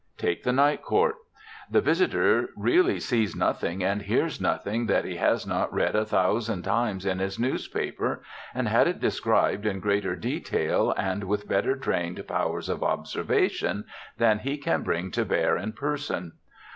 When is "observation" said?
12.81-13.85